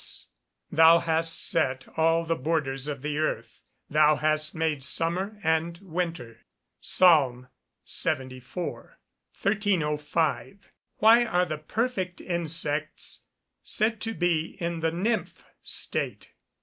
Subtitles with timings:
[0.01, 0.29] [Verse:
[0.71, 6.39] "Thou hast set all the borders of the earth: thou hast made summer and winter."
[6.81, 7.47] PSALM
[7.85, 8.45] LXXIV.]
[9.43, 10.71] 1305.
[11.03, 13.25] _Why are the perfect insects
[13.61, 16.31] said to be in the "nymph" state?